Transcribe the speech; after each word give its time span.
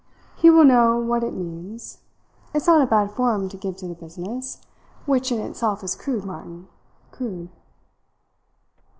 He 0.35 0.49
will 0.49 0.63
know 0.65 0.97
what 0.97 1.23
it 1.23 1.31
means. 1.35 1.99
It's 2.55 2.65
not 2.65 2.81
a 2.81 2.87
bad 2.87 3.11
form 3.11 3.49
to 3.49 3.55
give 3.55 3.77
to 3.77 3.87
the 3.87 3.93
business 3.93 4.59
which 5.05 5.31
in 5.31 5.39
itself 5.39 5.83
is 5.83 5.95
crude, 5.95 6.25
Martin, 6.25 6.67
crude." 7.11 7.49